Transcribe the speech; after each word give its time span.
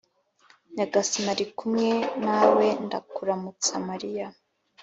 nyagasani 0.75 1.29
ari 1.35 1.45
kumwe 1.57 1.89
nawendakuramutsa 2.23 3.73
mariya, 3.89 4.27